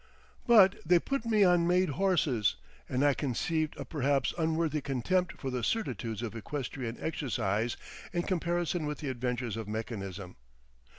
[0.47, 2.55] But they put me on made horses,
[2.89, 7.77] and I conceived a perhaps unworthy contempt for the certitudes of equestrian exercise
[8.11, 10.37] in comparison with the adventures of mechanism.